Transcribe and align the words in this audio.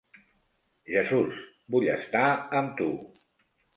Jesús, 0.93 1.37
vull 1.75 1.87
estar 1.99 2.25
amb 2.63 2.73
tu. 2.81 2.89